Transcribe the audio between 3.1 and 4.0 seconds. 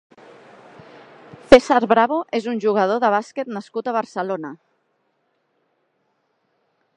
bàsquet nascut a